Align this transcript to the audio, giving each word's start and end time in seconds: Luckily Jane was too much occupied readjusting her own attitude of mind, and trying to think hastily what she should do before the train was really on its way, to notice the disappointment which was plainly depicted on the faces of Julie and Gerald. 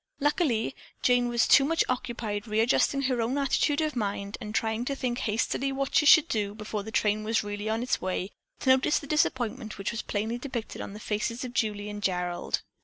Luckily 0.19 0.75
Jane 1.03 1.27
was 1.29 1.47
too 1.47 1.63
much 1.63 1.83
occupied 1.87 2.47
readjusting 2.47 3.03
her 3.03 3.21
own 3.21 3.37
attitude 3.37 3.81
of 3.81 3.95
mind, 3.95 4.35
and 4.41 4.55
trying 4.55 4.83
to 4.85 4.95
think 4.95 5.19
hastily 5.19 5.71
what 5.71 5.93
she 5.93 6.07
should 6.07 6.27
do 6.27 6.55
before 6.55 6.81
the 6.81 6.89
train 6.91 7.23
was 7.23 7.43
really 7.43 7.69
on 7.69 7.83
its 7.83 8.01
way, 8.01 8.31
to 8.61 8.69
notice 8.71 8.97
the 8.97 9.05
disappointment 9.05 9.77
which 9.77 9.91
was 9.91 10.01
plainly 10.01 10.39
depicted 10.39 10.81
on 10.81 10.93
the 10.93 10.99
faces 10.99 11.43
of 11.43 11.53
Julie 11.53 11.87
and 11.87 12.01
Gerald. 12.01 12.63